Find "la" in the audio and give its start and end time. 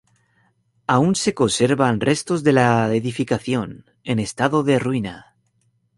2.53-2.91